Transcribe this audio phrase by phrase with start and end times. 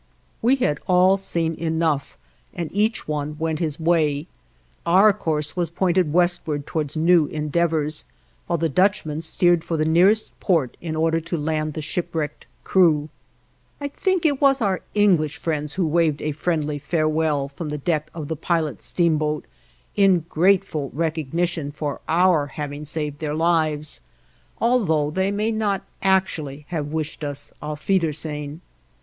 [0.41, 2.17] We had all seen enough,
[2.55, 4.25] and each one went his way.
[4.83, 8.03] Our course was pointed westward towards new endeavors,
[8.47, 13.09] while the Dutchman steered for the nearest port in order to land the shipwrecked crew.
[13.79, 18.09] I think it was our English friends who waved a friendly farewell from the deck
[18.15, 19.45] of the pilot steamboat
[19.95, 24.01] in grateful recognition for our having saved their lives,
[24.59, 28.61] although they may not actually have wished us "aufwiedersehn."